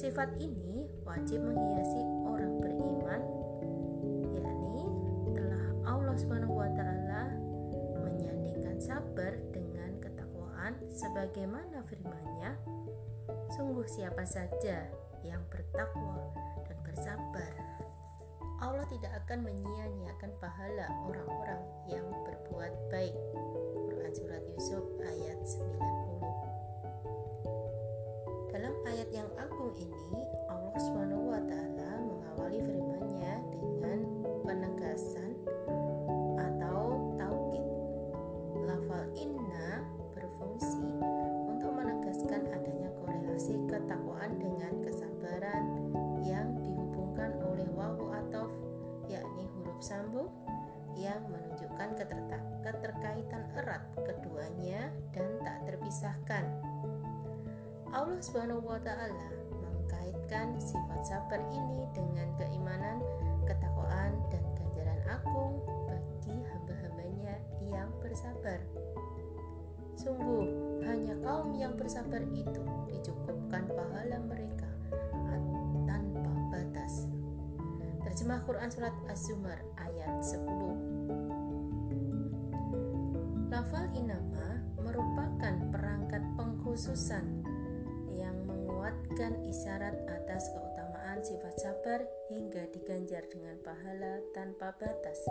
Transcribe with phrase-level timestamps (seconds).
[0.00, 3.20] Sifat ini wajib menghiasi orang beriman
[4.32, 4.88] yakni
[5.36, 6.16] telah Allah
[6.72, 7.28] taala
[8.00, 12.56] menyandingkan sabar dengan ketakwaan sebagaimana firman-Nya.
[13.52, 14.88] Sungguh siapa saja
[15.20, 16.32] yang bertakwa
[16.64, 17.52] dan bersabar
[18.56, 21.60] Allah tidak akan menyia-nyiakan pahala orang-orang
[21.92, 23.16] yang berbuat baik.
[23.92, 26.09] Quran Surat Yusuf ayat 90 Dalam
[28.88, 33.98] ayat yang agung ini Allah Subhanahu wa taala mengawali firman-Nya dengan
[34.44, 35.36] penegasan
[36.40, 37.66] atau taukid.
[38.64, 39.84] Lafal inna
[40.16, 40.96] berfungsi
[41.44, 45.64] untuk menegaskan adanya korelasi ketakwaan dengan kesabaran
[46.24, 48.48] yang dihubungkan oleh wawu atof
[49.12, 50.32] yakni huruf sambung
[50.96, 51.96] yang menunjukkan
[52.64, 56.44] keterkaitan erat keduanya dan tak terpisahkan.
[57.90, 63.02] Allah Subhanahu wa taala mengkaitkan sifat sabar ini dengan keimanan,
[63.50, 65.58] ketakwaan dan ganjaran agung
[65.90, 67.34] bagi hamba-hambanya
[67.66, 68.62] yang bersabar.
[69.98, 70.46] Sungguh,
[70.86, 74.70] hanya kaum yang bersabar itu dicukupkan pahala mereka
[75.82, 77.10] tanpa batas.
[78.06, 80.46] Terjemah Quran Surat Az-Zumar ayat 10
[83.50, 87.39] Lafal inama merupakan perangkat pengkhususan
[88.90, 95.30] menguatkan isyarat atas keutamaan sifat sabar hingga diganjar dengan pahala tanpa batas.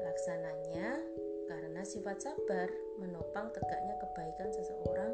[0.00, 0.96] Laksananya,
[1.44, 5.12] karena sifat sabar menopang tegaknya kebaikan seseorang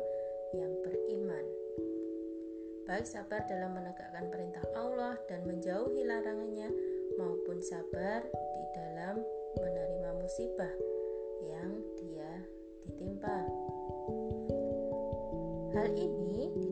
[0.55, 1.43] yang beriman.
[2.87, 6.71] Baik sabar dalam menegakkan perintah Allah dan menjauhi larangannya,
[7.19, 9.19] maupun sabar di dalam
[9.59, 10.75] menerima musibah
[11.43, 12.47] yang dia
[12.87, 13.43] ditimpa.
[15.75, 16.68] Hal ini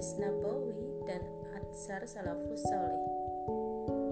[0.00, 0.72] hadis Nabawi
[1.04, 1.20] dan
[1.60, 3.04] Atsar Salafus Saleh.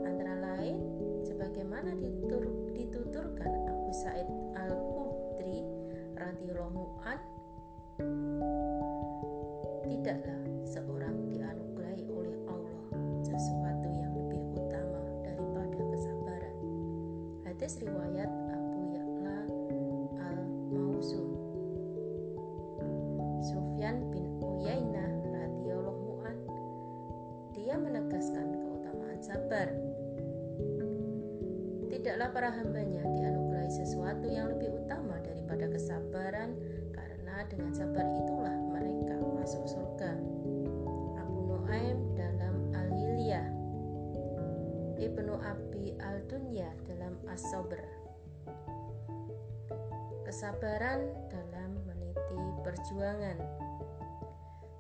[0.05, 0.77] Antara lain,
[1.25, 2.45] sebagaimana ditur,
[2.77, 5.65] dituturkan Abu Said Al-Khudri
[6.13, 7.17] radhiyallahu an
[9.89, 12.85] tidaklah seorang dianugerahi oleh Allah
[13.25, 16.57] sesuatu yang lebih utama daripada kesabaran.
[17.49, 18.29] Hadis riwayat
[32.29, 36.55] Para hambanya dianugerahi sesuatu yang lebih utama daripada kesabaran
[36.95, 40.15] karena dengan sabar itulah mereka masuk surga.
[41.19, 43.49] Abu Nuaim dalam Al-Hilyah
[45.03, 47.83] Ibnu Abi Al-Dunya dalam As-Sabr.
[50.23, 53.43] Kesabaran dalam meniti perjuangan.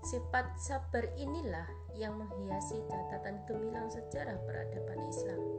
[0.06, 1.66] Sifat sabar inilah
[1.98, 5.57] yang menghiasi catatan gemilang sejarah peradaban Islam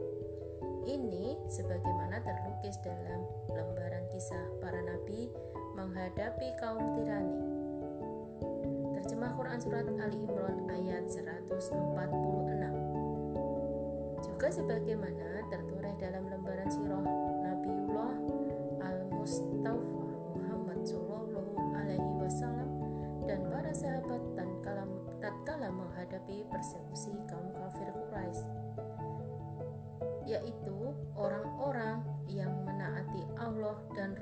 [0.90, 3.22] ini sebagaimana terlukis dalam
[3.54, 5.30] lembaran kisah para nabi
[5.78, 7.38] menghadapi kaum tirani.
[8.98, 11.80] Terjemah Quran Surat Ali Imran ayat 146
[14.20, 17.04] Juga sebagaimana tertulis dalam lembaran sirah
[17.40, 18.14] Nabiullah
[18.84, 20.04] Al-Mustafa
[20.36, 22.70] Muhammad Sallallahu Alaihi Wasallam
[23.30, 24.22] dan para sahabat
[25.20, 28.42] tatkala, menghadapi persekusi kaum kafir Quraisy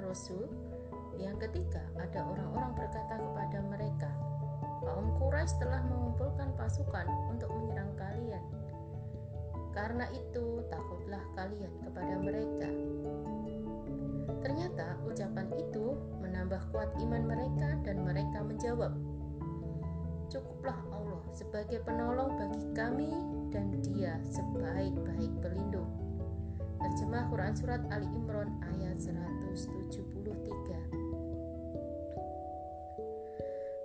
[0.09, 0.49] Rasul
[1.21, 4.09] yang ketika ada orang-orang berkata kepada mereka
[4.81, 8.41] kaum Quraisy telah mengumpulkan pasukan untuk menyerang kalian.
[9.77, 12.71] Karena itu takutlah kalian kepada mereka.
[14.41, 15.93] Ternyata ucapan itu
[16.25, 18.97] menambah kuat iman mereka dan mereka menjawab
[20.33, 23.13] cukuplah Allah sebagai penolong bagi kami
[23.53, 26.08] dan dia sebaik-baik pelindung
[26.79, 29.99] Terjemah Quran Surat Ali Imran ayat 173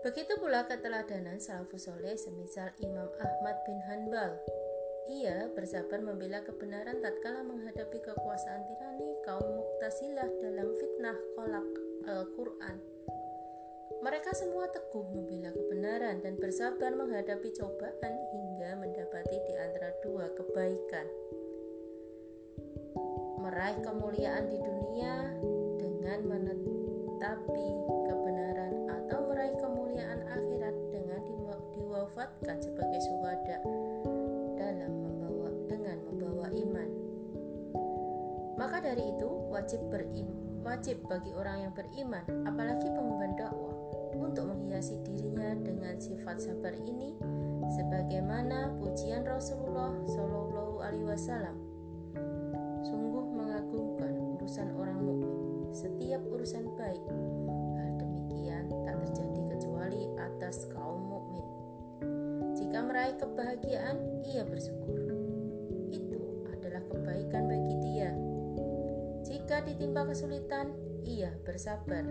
[0.03, 4.35] Begitu pula keteladanan salafus soleh semisal Imam Ahmad bin Hanbal.
[5.07, 11.67] Ia bersabar membela kebenaran tatkala menghadapi kekuasaan tirani kaum Muktasilah dalam fitnah kolak
[12.03, 12.77] Al-Quran.
[14.03, 21.07] Mereka semua teguh membela kebenaran dan bersabar menghadapi cobaan hingga mendapati di antara dua kebaikan.
[23.43, 25.35] Meraih kemuliaan di dunia
[25.75, 27.67] dengan menetapi
[28.07, 31.19] kebenaran atau meraih kemuliaan akhirat dengan
[31.75, 33.59] diwafatkan sebagai suhada
[34.55, 36.89] dalam membawa dengan membawa iman.
[38.55, 40.31] Maka dari itu wajib berim,
[40.63, 43.75] wajib bagi orang yang beriman, apalagi pemimpinan dakwah,
[44.15, 47.11] untuk menghiasi dirinya dengan sifat sabar ini
[47.75, 51.62] sebagaimana pujian Rasulullah Shallallahu alaihi wasallam
[54.43, 55.71] urusan orang mukmin.
[55.71, 56.99] Setiap urusan baik.
[57.79, 61.47] Hal demikian tak terjadi kecuali atas kaum mukmin.
[62.59, 64.99] Jika meraih kebahagiaan ia bersyukur.
[65.95, 68.11] Itu adalah kebaikan bagi dia.
[69.23, 70.75] Jika ditimpa kesulitan
[71.07, 72.03] ia bersabar.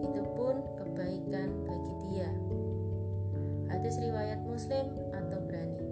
[0.00, 2.30] Itu pun kebaikan bagi dia.
[3.68, 5.84] Hadis riwayat Muslim atau berani.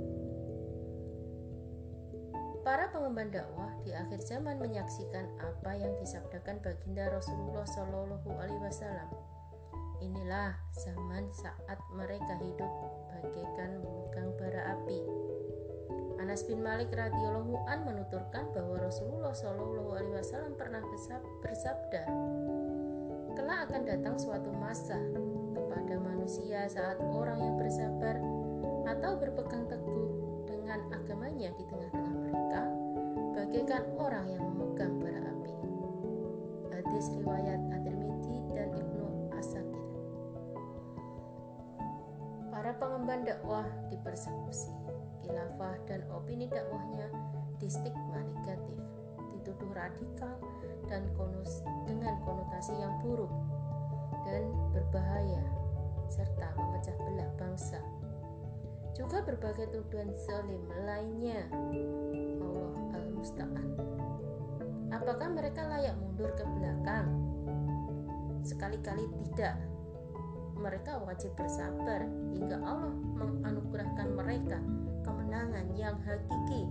[2.65, 9.09] Para pengemban dakwah di akhir zaman menyaksikan apa yang disabdakan baginda Rasulullah Shallallahu Alaihi Wasallam.
[10.01, 12.73] Inilah zaman saat mereka hidup
[13.13, 15.01] bagaikan memegang bara api.
[16.21, 20.81] Anas bin Malik radhiyallahu an menuturkan bahwa Rasulullah Shallallahu alaihi wasallam pernah
[21.45, 22.03] bersabda,
[23.37, 24.97] kelak akan datang suatu masa
[25.53, 28.17] kepada manusia saat orang yang bersabar
[28.89, 30.09] atau berpegang teguh
[30.49, 31.94] dengan agamanya di mereka
[33.55, 35.55] bagaikan orang yang memegang bara api.
[36.75, 39.87] Hadis riwayat At-Tirmidzi dan Ibnu Asakir.
[42.51, 43.63] Para pengemban dakwah
[43.95, 44.75] dipersekusi,
[45.23, 47.07] khilafah dan opini dakwahnya
[47.63, 48.83] distigma negatif,
[49.39, 50.35] dituduh radikal,
[50.91, 53.31] dan konus dengan konotasi yang buruk
[54.27, 55.47] dan berbahaya
[56.11, 57.79] serta memecah belah bangsa.
[58.99, 61.47] Juga berbagai tuduhan zalim lainnya.
[62.43, 62.74] Allah
[63.25, 63.69] Al-Musta'an.
[64.93, 67.09] Apakah mereka layak mundur ke belakang?
[68.45, 69.57] Sekali-kali tidak.
[70.61, 72.05] Mereka wajib bersabar
[72.37, 74.61] hingga Allah menganugerahkan mereka
[75.09, 76.69] kemenangan yang hakiki.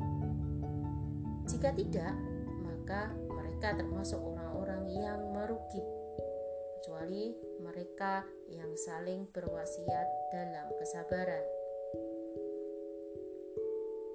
[1.49, 2.13] Jika tidak,
[2.61, 5.81] maka mereka termasuk orang-orang yang merugi
[6.77, 7.33] kecuali
[7.65, 8.21] mereka
[8.53, 11.41] yang saling berwasiat dalam kesabaran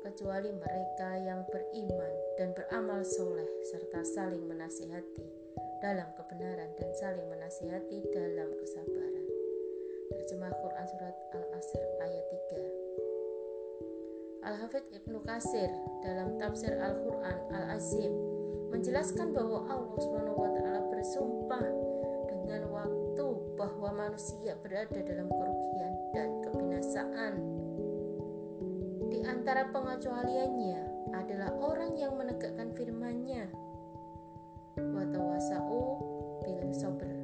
[0.06, 5.26] kecuali mereka yang beriman dan beramal soleh serta saling menasihati
[5.82, 9.26] dalam kebenaran dan saling menasihati dalam kesabaran
[10.14, 12.26] terjemah Quran Surat Al-Asr ayat
[14.38, 15.66] 3 Al-Hafidh Ibnu Kasir
[16.06, 18.14] dalam tafsir Al-Quran Al-Azim
[18.70, 20.62] menjelaskan bahwa Allah SWT
[20.94, 21.66] bersumpah
[22.30, 23.26] dengan waktu
[23.58, 27.34] bahwa manusia berada dalam kerugian dan kebinasaan.
[29.08, 33.48] Di antara pengecualiannya adalah orang yang menegakkan firman-Nya.
[34.78, 36.00] Watawasau
[36.46, 37.18] bil sabr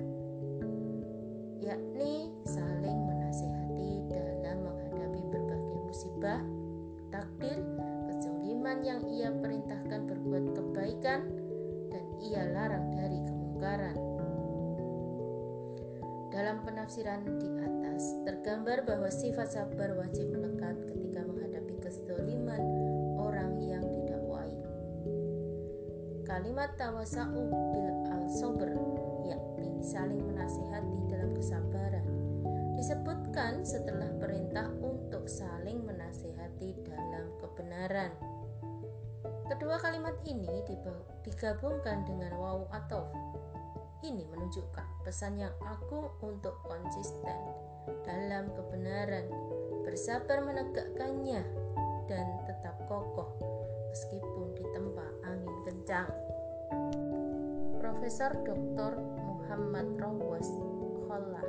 [1.65, 6.41] yakni saling menasehati dalam menghadapi berbagai musibah,
[7.09, 7.57] takdir,
[8.05, 11.25] kezaliman yang ia perintahkan berbuat kebaikan
[11.89, 13.97] dan ia larang dari kemungkaran.
[16.29, 22.34] Dalam penafsiran di atas tergambar bahwa sifat sabar wajib melekat ketika menghadapi kezaliman
[26.35, 28.67] Kalimat tawasau bil al sober
[29.23, 32.03] yakni saling menasihati dalam kesabaran
[32.75, 38.11] disebutkan setelah perintah untuk saling menasihati dalam kebenaran.
[39.47, 40.51] Kedua kalimat ini
[41.23, 43.07] digabungkan dengan wawu atau
[44.03, 47.39] ini menunjukkan pesan yang agung untuk konsisten
[48.03, 49.31] dalam kebenaran,
[49.87, 51.47] bersabar menegakkannya,
[52.11, 53.39] dan tetap kokoh
[53.95, 55.14] meskipun ditempa
[57.77, 58.97] Profesor Dr.
[59.21, 60.49] Muhammad Rawas
[61.05, 61.45] Khollah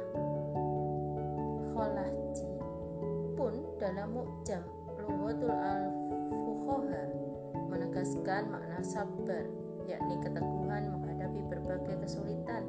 [1.72, 2.52] Kholahji
[3.40, 4.60] pun dalam Mu'jam
[5.00, 7.04] Lughatul Al-Fuqaha
[7.72, 9.48] menegaskan makna sabar,
[9.88, 12.68] yakni keteguhan menghadapi berbagai kesulitan,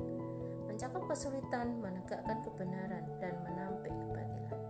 [0.70, 4.62] mencakap kesulitan, menegakkan kebenaran, dan menampik kebatilan.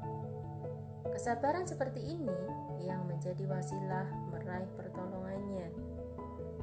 [1.12, 2.40] Kesabaran seperti ini
[2.80, 5.05] yang menjadi wasilah meraih pertolongannya.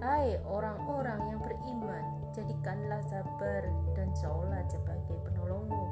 [0.04, 2.04] Hai orang-orang yang beriman,
[2.36, 3.64] jadikanlah sabar
[3.96, 5.88] dan sholat sebagai penolongmu.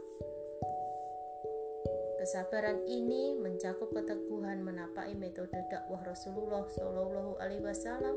[2.20, 8.12] Kesabaran ini mencakup keteguhan menapai metode dakwah Rasulullah Shallallahu Alaihi Wasallam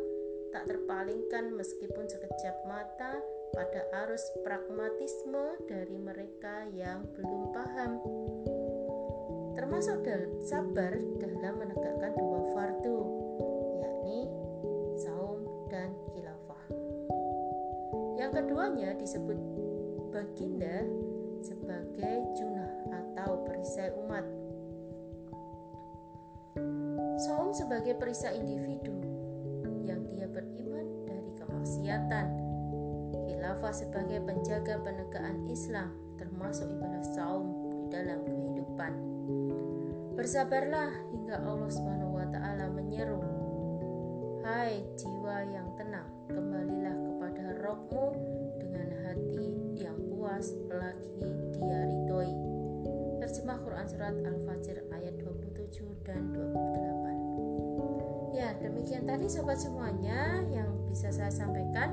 [0.51, 3.23] tak terpalingkan meskipun sekejap mata
[3.55, 7.91] pada arus pragmatisme dari mereka yang belum paham
[9.73, 10.05] termasuk
[10.45, 12.97] sabar dalam menegakkan dua fardu
[13.81, 14.29] yakni
[15.01, 16.61] saum dan khilafah.
[18.21, 19.33] Yang keduanya disebut
[20.13, 20.85] baginda
[21.41, 24.21] sebagai junah atau perisai umat.
[27.25, 28.93] Saum sebagai perisai individu
[29.89, 32.27] yang dia beriman dari kemaksiatan.
[33.25, 35.89] Khilafah sebagai penjaga penegakan Islam
[36.21, 39.13] termasuk ibadah saum di dalam kehidupan
[40.13, 43.17] Bersabarlah hingga Allah Subhanahu wa taala menyeru,
[44.45, 48.13] "Hai jiwa yang tenang, kembalilah kepada rohmu
[48.61, 51.17] dengan hati yang puas lagi
[51.57, 52.29] dia ridhoi."
[53.25, 57.17] Terjemah Quran surat Al-Fajr ayat 27 dan 28.
[58.37, 61.89] Ya, demikian tadi sobat semuanya yang bisa saya sampaikan.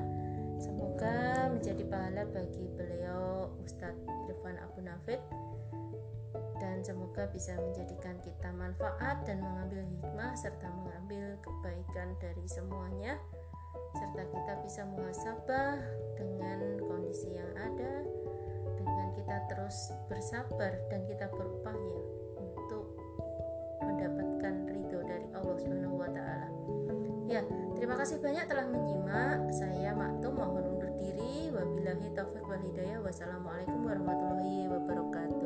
[0.60, 5.24] Semoga menjadi pahala bagi beliau Ustadz Irfan Abu Nafid
[6.60, 13.18] dan semoga bisa menjadikan kita manfaat dan mengambil hikmah serta mengambil kebaikan dari semuanya
[13.96, 15.78] serta kita bisa muhasabah
[16.14, 18.06] dengan kondisi yang ada
[18.78, 21.98] dengan kita terus bersabar dan kita berupaya
[22.38, 22.94] untuk
[23.82, 26.48] mendapatkan ridho dari Allah Subhanahu wa taala.
[27.30, 27.46] Ya,
[27.78, 29.54] terima kasih banyak telah menyimak.
[29.54, 31.46] Saya Maktum mohon undur diri.
[31.54, 32.98] Wabillahi taufik wal hidayah.
[32.98, 35.39] Wassalamualaikum warahmatullahi wabarakatuh.